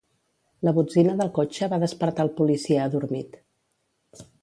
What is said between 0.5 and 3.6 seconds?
La botzina del cotxe va despertar el policia adormit.